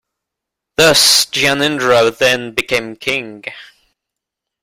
[0.77, 3.43] Thus Gyanendra then became king.